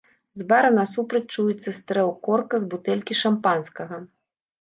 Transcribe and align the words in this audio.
З 0.39 0.43
бара 0.51 0.69
насупраць 0.77 1.33
чуецца 1.35 1.73
стрэл 1.79 2.09
корка 2.29 2.55
з 2.63 2.67
бутэлькі 2.71 3.19
шампанскага. 3.21 4.01